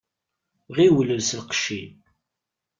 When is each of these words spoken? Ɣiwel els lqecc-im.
Ɣiwel 0.75 1.09
els 1.15 1.29
lqecc-im. 1.39 1.95